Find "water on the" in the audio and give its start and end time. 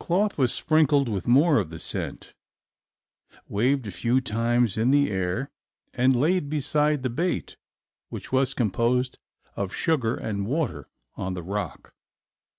10.46-11.42